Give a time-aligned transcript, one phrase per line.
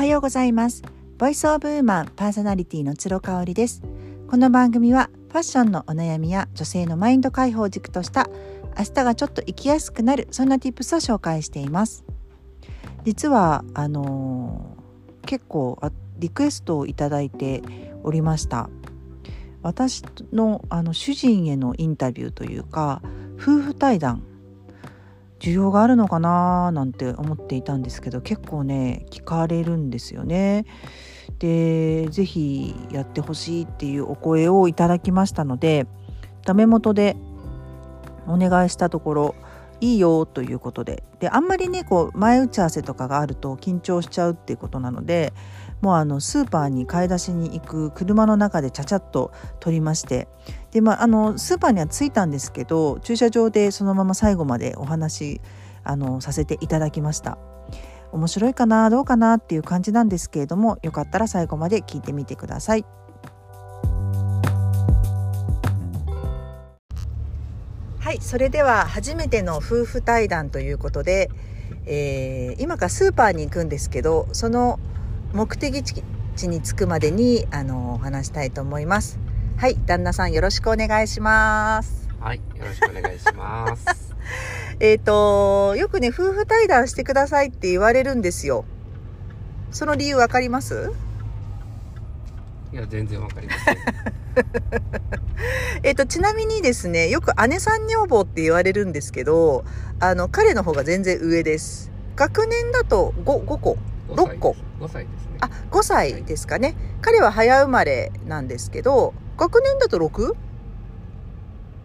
[0.00, 0.82] はようございます。
[1.18, 3.82] ボイスオブウーマンパーソナリティの鶴香織です。
[4.28, 8.30] この番組はファッションのお悩みや女性のマインド解放軸とした
[8.78, 12.06] 明日がちょっと生きやすくなるそんな tips を紹介しています。
[13.04, 15.78] 実はあのー、結構
[16.18, 17.62] リクエストをいただいて
[18.02, 18.70] おりました。
[19.60, 23.02] 私のあの主人へのインタビューというか
[23.36, 24.22] 夫婦対談
[25.40, 30.66] 需要があるのかななんて思っていたんですけど結構ね聞かれるんですよね。
[31.38, 35.86] で是非やってほしいっていうお声をいただきましたので
[36.44, 37.16] ダメ元で
[38.26, 39.34] お願いしたところ
[39.80, 45.32] いいよということでであんまりねこう前打ち合わせとかがあると緊張しちゃうっていうことなので
[45.80, 50.28] もうあのスーパーに買い出しに行く車の中でちゃちゃっと撮りまして
[50.72, 55.40] で、まあ、あのスーパーには着いたんですけど駐車場でそのまま最後までお話
[55.82, 57.38] あのさせていただきました。
[58.12, 62.84] 面白いかなどうかなっていう感じなんですけれどもよかったら最後まで聞いてみてください。
[68.10, 71.30] はいそれでは初めての夫婦対談ということで、
[71.86, 74.80] えー、今からスーパーに行くんですけどその
[75.32, 79.20] 目的地に着くまでにあの話したいと思います。
[79.58, 82.08] はい旦那さんよろしくお願いします。
[82.18, 84.12] はいよろしくお願いします。
[84.80, 88.64] えっとよくね夫婦対談してくださいって言われるんですよ。
[89.70, 90.90] その理由わかります？
[92.72, 93.76] いや全然わかりません
[95.82, 99.64] えっとちなみにですねよく姉さん女房って言われるんですけど
[100.00, 101.90] あの彼の方が全然上です。
[102.16, 104.56] 学年だと 5, 5個6個。
[104.80, 105.24] 5歳です。
[105.26, 105.38] ね。
[105.40, 110.34] あ5歳ですかね、はい、彼は早生まれなんですけど学年だと 6?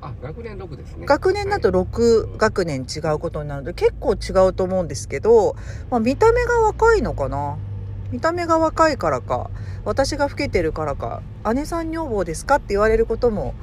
[0.00, 1.06] あ学年6ですね。
[1.06, 5.56] 学年だと6学年違うことになるので、はい、結構違うと思うんですけど、
[5.90, 7.56] まあ、見た目が若いのかな
[8.14, 9.50] 見た目が若いからか
[9.84, 11.20] 私が老けてるからか
[11.52, 13.54] 姉さん女房ですかって言われることも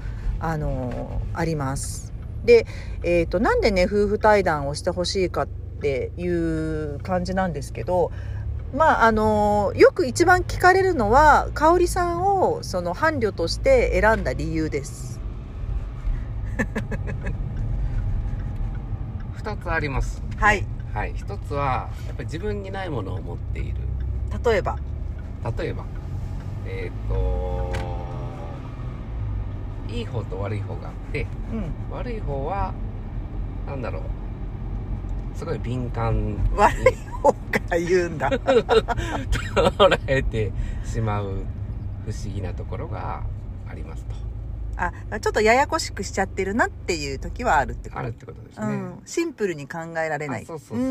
[0.41, 2.11] あのー、あります。
[2.43, 2.65] で、
[3.01, 8.11] えーとなんでね夫婦対談をしてほしいかっていう感じなんですけど
[8.75, 15.21] まああのよく一番聞かれるのは香織さんをその伴侶として選んだ理由です。
[19.41, 20.21] 2つあります。
[20.35, 20.65] はい。
[20.93, 21.15] はい。
[21.15, 23.90] 1つはやっぱり自分にないものを持っている
[24.45, 24.77] 例えば。
[25.57, 25.85] 例えば。
[26.65, 27.71] えっ、ー、と
[29.89, 32.73] いい方と悪い方があって、うん、悪い方は
[33.67, 35.37] 何だろう。
[35.37, 37.37] すごい敏感悪い方か
[37.69, 38.29] ら言うんだ。
[38.39, 40.51] 捉えて
[40.83, 41.43] しまう
[42.05, 43.23] 不思議なところが
[43.67, 44.30] ありますと
[44.77, 47.99] あちょっとややこしくしちゃってるなっていう時はあるってこと。
[47.99, 50.45] あるってことですね、うん、シンプルに考えられない。
[50.45, 50.89] そうそうそうそう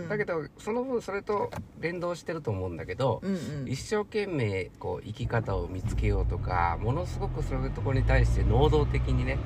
[0.00, 0.08] そう。
[0.08, 1.50] だけどその分それと
[1.80, 9.38] 連動してると思うんだけど、うんうん、一生懸命こう生き方を見つけようとかものすごくそういうところに対して能動的にね、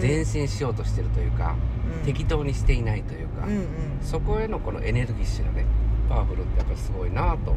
[0.00, 1.56] 前進しようとしてるというか、
[1.98, 3.66] うん、適当にしていないというか、うんうん、
[4.02, 5.66] そこへのこのエネルギッシュなね
[6.08, 7.54] パワフルってやっぱりすごいなと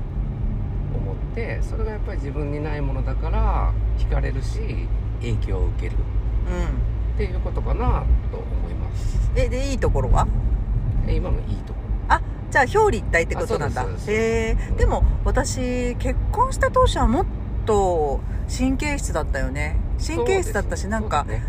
[0.94, 4.88] 思ってそれがやっぱり自分にないものだから惹かれるし
[5.22, 9.34] 影響を受ける、うん、っていうことかなと思います。
[9.36, 10.28] ででいいところは？
[11.08, 11.80] 今のいいとこ。
[12.08, 12.22] ろあ
[12.52, 13.84] じゃあ表裏一体ってことなんだ。
[13.84, 17.26] へえ、うん、でも私結婚した当初はもっ
[17.66, 18.20] と
[18.56, 19.78] 神経質だったよね。
[20.06, 21.44] 神経質だったしなんか、ね。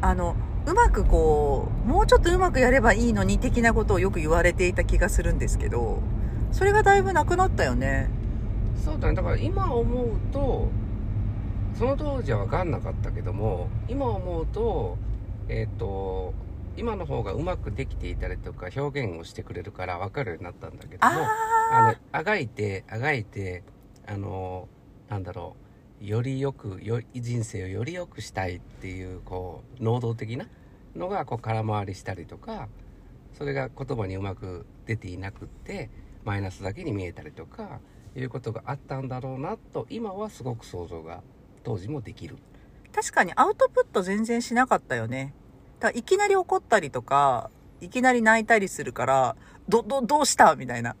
[0.00, 0.36] うん、あの
[0.66, 6.00] うまくこうもうちょっとうまくやればいいのに的なことをよく言われていた気がするんですけど
[6.52, 8.08] それがだいぶなくなったよね。
[8.82, 9.14] そうだね。
[9.14, 10.68] だから今思うと
[11.74, 14.96] その当時は分かんなかったけども今思うと
[15.48, 16.32] えっ、ー、と
[16.76, 21.12] 今の方がうまくできていたりとか表現をしてくれるから分かるようになったんだけども
[21.72, 23.62] あのあがいてあがいて
[24.06, 24.68] あの
[25.08, 25.56] なんだろ
[26.02, 30.46] うよりよくよ人生をより良くしたいっていうこう能動的な
[30.96, 32.68] のがこう空回りしたりとか
[33.32, 35.90] それが言葉にうまく出ていなくって
[36.24, 37.80] マイナスだけに見えたりとか
[38.16, 41.22] いうことがあったんだろうなと今はすごく想像が
[41.64, 42.36] 当時もできる。
[42.94, 45.34] 確かにアウトプット全然しなかったよね。
[45.80, 47.50] だいきなり怒ったりとか
[47.80, 49.36] いきなり泣いたりするから
[49.68, 50.54] どどどうした？
[50.54, 50.94] みたいな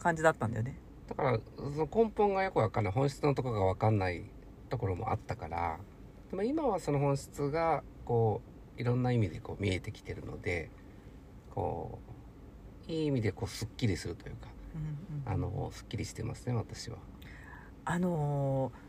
[0.00, 0.76] 感じだったんだよね。
[1.08, 2.92] だからその根本がよくわかんない。
[2.92, 4.24] 本質のところがわかんない
[4.68, 5.78] ところもあったから。
[6.30, 8.40] でも今はその本質がこ
[8.76, 10.70] ういろんな意味でこう見えてきてるので
[11.54, 12.00] こ
[12.88, 16.96] ういい意味でこうすっきりするというか、うんうん、あのすっきりしてますね私は。
[17.84, 18.85] あのー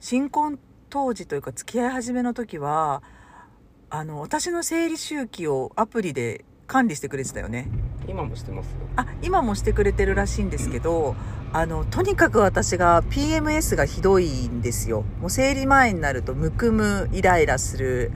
[0.00, 0.58] 新婚
[0.88, 3.02] 当時というか付き合い始めの時は
[3.90, 7.68] あの私の生理周期をアプリで管理してくれてたよね。
[8.08, 8.78] 今もしてますよ。
[8.96, 11.16] あ今もしてくれてるらしいんですけど、
[11.52, 15.04] あのとにかく私が PMS がひどいんですよ。
[15.20, 18.12] もう生理前になるとむくむイライラする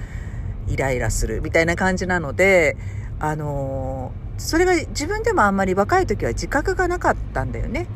[0.69, 2.77] イライラするみたいな感じなので
[3.19, 7.89] あのそれが自分でもあんまり若い時は自覚がなかったんだよね。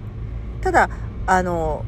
[0.60, 0.90] ただ
[1.26, 1.84] あの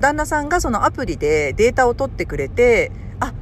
[0.00, 3.32] 旦那さんがそのアプリでデータを取ってくれてあ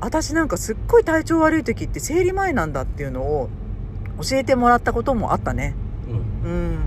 [0.00, 3.50] 私なんかすっごい体調悪い時って生理前なんだっていうのを
[4.22, 5.74] 教えてもらったこともあったね。
[6.44, 6.50] うん。
[6.50, 6.78] うん。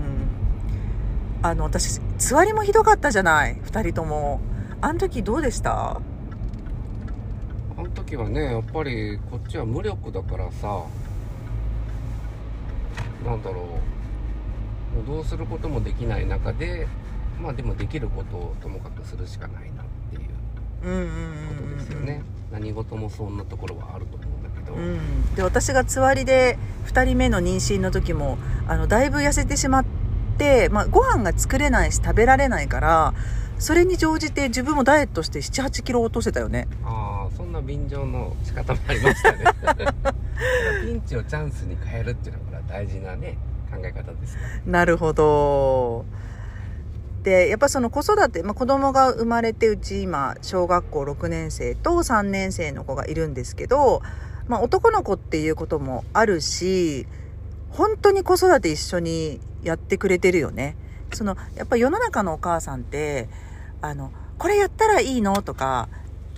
[1.42, 4.40] あの私つわりもひどかったじゃない？2人とも。
[4.80, 5.96] あの時どうでした？
[5.96, 6.00] あ
[7.76, 10.84] の時はねやっぱりこっちは無力だからさ。
[13.26, 13.60] なんだろ
[14.94, 14.96] う。
[14.96, 16.88] もうどうすることもできない中で
[17.40, 24.82] まあでもできることをともかくするしかないなっていうことですよね、何事もそんなところはあると思うんだけど、うん。
[24.82, 29.84] うんで私がつわりで2人目の妊娠の時もあのだいぶ痩せてしまっ
[30.36, 33.14] て、まあ、ご飯が作れないし食べられないから
[33.58, 36.68] それに乗じて自分もダイエットして7 8キロ落とせたよね。
[36.84, 39.44] ああそんな便乗の仕方もありましたね。
[40.84, 43.36] ピンチをチャンスに変えるっていうのが大事なね
[43.70, 46.04] 考え方ですよなるほど。
[47.22, 54.02] で、やっぱその子育て、まあ、子供が生まれてうち今、小学校6年生と3年生の子がいるんですけど、
[54.46, 57.06] まあ、男の子っていうこともあるし、
[57.70, 60.76] 本当に子育て一緒にやってくれてるよね。
[61.12, 63.28] その、やっぱ世の中のお母さんって、
[63.82, 65.88] あの、これやったらいいのとか、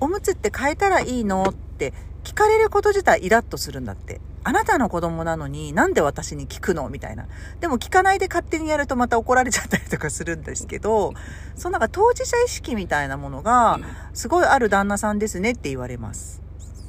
[0.00, 1.92] おむつって変えたらいいのって
[2.24, 4.20] 聞かれること自体イラッとするんだって。
[4.42, 6.88] あなたの子供なのになんで私に聞くの？
[6.88, 7.26] みたいな。
[7.60, 11.12] でも聞かないで勝手にやるとまた怒られちゃったりとかするんですけど、
[11.56, 13.78] そのなんか当事者意識みたいなものが
[14.14, 16.40] すごいある旦那さんですねって言われます。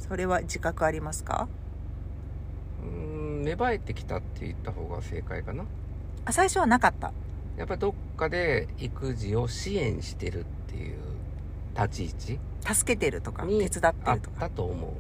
[0.08, 1.50] それは自覚ありますか？
[2.84, 2.90] うー
[3.42, 5.66] ん芽生えてきたって言った方が正解かな
[6.24, 7.12] あ、最初はなかった。
[7.58, 10.98] やっぱりどっかで育児を支援してるっていう
[11.76, 14.40] 立ち位置助けてるとか、手に伝ってあっるとか。
[14.40, 14.94] たと思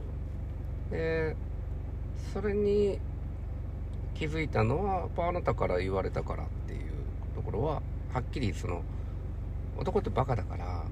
[0.89, 1.37] うで
[2.33, 2.99] それに
[4.15, 6.91] 気づいたのはあなたから言われたからっていう
[7.35, 7.81] ところは
[8.13, 8.83] はっきりその
[9.77, 10.83] 男ってバカだから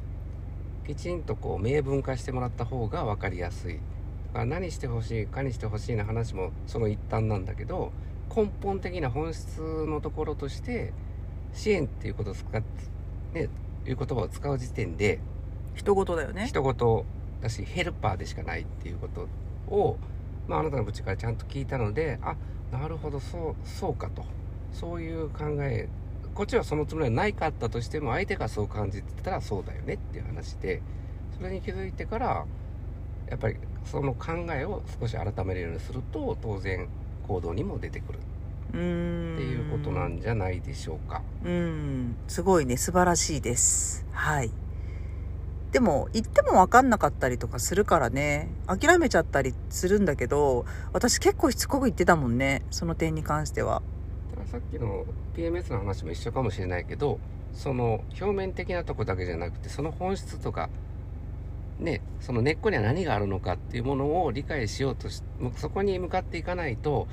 [0.88, 3.80] きちんとこう明文化してもらった方が分かりやすいだ
[4.34, 7.92] から何してほしいかにしてほしいな話もその一端なんだけど
[8.36, 10.94] 根本的な本質のところとして
[11.54, 12.62] 支援っていうことを使っ
[13.34, 13.50] ね
[13.86, 15.20] いう言葉を使う時点で
[15.76, 16.48] 人事だよね。
[16.48, 17.06] 一言
[17.42, 19.28] だしヘルパーでしかないっていうこと
[19.74, 19.98] を、
[20.50, 22.36] まあ、あなたの口からちゃんと聞いたのであ
[22.72, 24.26] なるほどそうそうかと
[24.74, 25.88] そういう考え
[26.34, 30.82] こっちはそのつもりはないかったとしても相手がそう感じてたらそうだよねっていう話で
[31.38, 32.46] それに気づいてから
[33.30, 36.88] やっぱりその考えを少し改めるようにすると当然
[37.28, 38.20] 行動にも出てくる。
[38.70, 41.24] っていうことなんじゃないでしょうか。
[41.44, 44.06] うん、すごいね、素晴らしいです。
[44.12, 44.52] はい。
[45.72, 53.82] でも、言っても分かんなかったりとかするからね、諦めちゃったりするんだけど、私結構しつこく言ってたもんね、その点に関しては。
[54.50, 55.06] さっきの
[55.36, 57.20] PMS の話も一緒かもしれないけど
[57.54, 60.70] その表面的なとこだけじゃなくてその本質とか
[61.80, 65.22] ねその根っこには何があるのかっていうものを理解しようとし
[65.58, 67.08] そこに向かっていかないと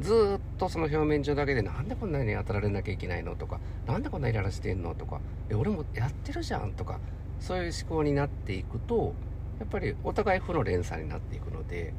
[0.00, 6.98] ずっとその表面上だけでなんでこんなに当たられなきゃいけないのとかなんでこんなイライラしてんのとかえ俺もやってるじゃんとか
[7.46, 9.14] そういう思考になっていくと
[9.58, 11.92] やっぱりお互い負の連鎖になっていくので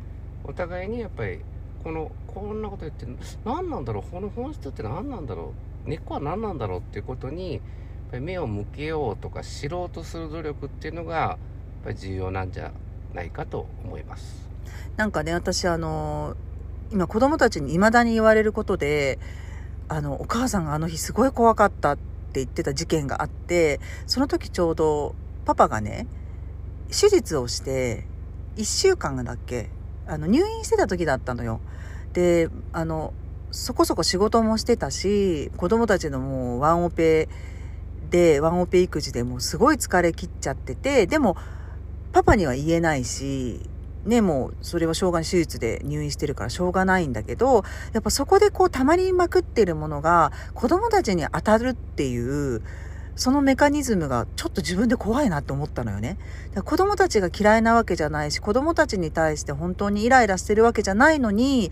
[0.43, 1.39] お互いにやっぱり
[1.83, 3.05] このこんなこと言って
[3.45, 5.53] 何なんだろうこの本質って何なんだろ
[5.85, 7.61] う根っこは何なんだろうっていうことに
[8.11, 11.37] 目を向けようとか知ろうとする努力っていうのがやっ
[11.83, 12.71] ぱり重要なんじゃ
[13.13, 14.49] ないかと思います。
[14.97, 16.35] なんかね、私あの、
[16.91, 19.19] 今子供たちに未だに言われることで、
[19.87, 22.03] あの、お母さんがあの日すごい怖かったって
[22.35, 26.07] 言ってた事件があって、その時ちょうどパパがね、
[26.89, 28.05] 手術をして、
[28.57, 29.69] 1週間だっけ
[30.07, 31.59] あの、入院してた時だったのよ。
[32.13, 33.13] で、あの、
[33.51, 37.29] そこそこ仕事もしてたし、子供たちのもうワンオペ
[38.09, 41.37] で、ワンオペ育児でもうすごい疲れ切っちゃってて、でも、
[42.11, 43.61] パパには言えないし、
[44.05, 52.61] ね、もう、それはしょうがない手術で入院してるからしょうがないんだけど、やっぱそこでこう溜まりまくってるものが子供たちに当たるっていう、
[53.15, 56.17] そのメカニズムがちょっと自分で怖いなって思ったのよね。
[56.65, 61.71] 子供たちが嫌いなわけじゃないし、子供たちに対して本当にイライラしてるわけじゃないのに、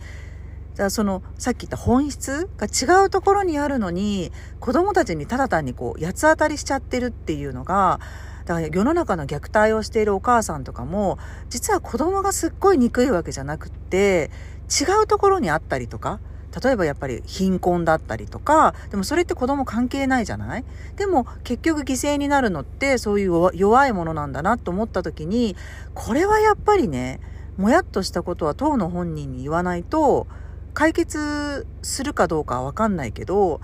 [0.76, 8.00] だその、さっき言った本質が違うところにあるのに、子供たちにただ単にこう、八つ当たりしちゃってるっていうのが、
[8.46, 11.18] だから世の中の虐待をしているお母さんとかも、
[11.50, 14.32] 実は子供がすっごい憎いわけじゃなくって、
[14.70, 16.20] 違うところにあったりとか、
[16.62, 20.66] 例えばやっぱり貧困だったりとか、でもそれって子供関係ないじゃない？
[20.96, 25.56] でも結局犠牲になるのってそういう弱いものなんだなと思った時に、
[25.94, 27.20] これはやっぱりね、
[27.58, 30.28] もやっとしたことは当の本人に言わないと、
[30.74, 33.62] 解決するかどうかはわかんないけど、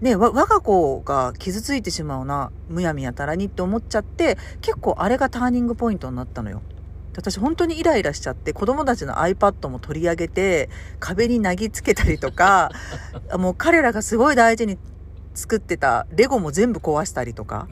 [0.00, 6.62] ね、我が子が傷ついてしまうな、むやみやたらにって思っちゃって、結構あれがターニングポイントになったのよ。
[7.16, 12.70] 私本当にイライラしちゃって子供たちの iPad も取り上げて壁に投げつけたりとか
[13.38, 14.78] もう彼らがすごい大事に
[15.34, 17.68] 作ってたレゴも全部壊したりとか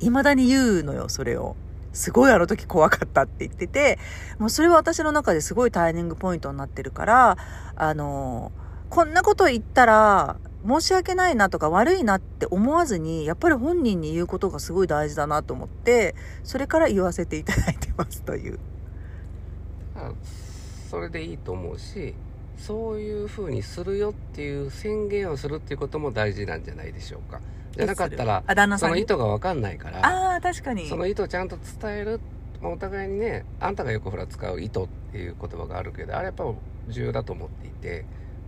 [0.00, 1.56] 未だに言うのよそれを。
[1.92, 3.98] すごいあの時怖かったって言ってて
[4.38, 7.36] もうそれは私の中ですごいターニングポイントになってるから
[7.76, 8.50] あの
[8.88, 16.14] こんなこと言ったら申し訳ないなとか悪いなって思わずに、やっぱり本人に言うことがすごい大事だなと思って、
[16.44, 18.58] それから言わせていただいてますという。
[20.90, 22.14] それでいいと思うし、
[22.56, 27.40] そういうふうにするよっていう宣言をするっていうことも大事なんじゃないでしょうか。
[27.72, 28.44] じゃなかったら、
[28.78, 30.88] その意図がわかんないから、ああ、確かに。
[30.88, 32.20] その意図をちゃんと伝える。
[32.64, 36.44] お互いにね、あんたがよくほら使う意図っていう言葉があるけど、あれやっぱ
[36.88, 38.04] 重要だと思っていて、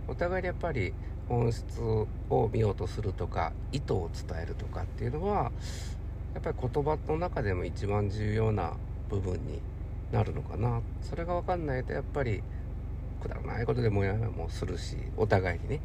[0.07, 0.93] お互いにやっぱり
[1.27, 2.07] 本質を
[2.53, 5.51] 見ようとするとか意図を伝えるとかっていうのは
[6.33, 8.73] やっぱり言葉の中でも一番重要な
[9.09, 9.61] 部分に
[10.11, 10.81] なるのかな。
[11.01, 12.43] それが分かんないとやっぱり
[13.21, 15.79] くだらないことでもやもするしお互いにね。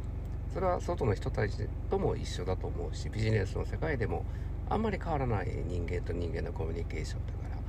[0.53, 4.25] それは外の人たちとも一緒だと思うしビジネスの世界でも
[4.69, 7.61] あんまり変わらない人間と人間のコミュニケーションだからっ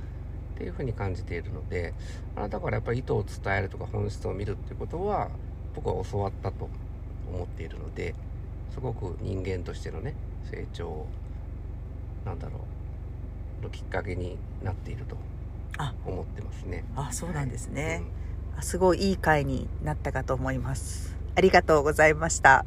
[0.56, 1.94] ていうふうに感じているので
[2.36, 5.30] あなたからやっぱり意図を伝えるとか本質を見るっていうことは
[5.74, 6.68] 僕は教わったと
[7.32, 8.14] 思っているので
[8.72, 10.14] すごく人間としてのね
[10.50, 11.06] 成長
[12.24, 12.60] なんだろ
[13.60, 15.16] うのきっかけになっていると
[16.06, 16.84] 思ってますね。
[16.96, 21.16] あそうなんですね、はいうん、すごいいい回になったかと思います。
[21.34, 22.64] ありがとうございました。